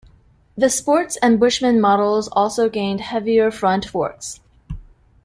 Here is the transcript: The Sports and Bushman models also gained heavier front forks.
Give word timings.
The 0.57 0.71
Sports 0.71 1.15
and 1.17 1.39
Bushman 1.39 1.79
models 1.79 2.27
also 2.29 2.69
gained 2.69 3.01
heavier 3.01 3.51
front 3.51 3.85
forks. 3.85 4.39